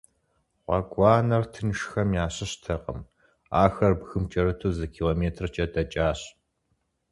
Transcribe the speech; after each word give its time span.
Гъуэгуанэр 0.65 1.43
тыншхэм 1.53 2.09
ящыщтэкъым- 2.25 2.99
ахэр 3.63 3.93
бгым 3.99 4.23
кӏэрыту 4.31 4.71
зы 4.77 4.85
километркӏэ 4.95 5.65
дэкӏащ. 5.73 6.19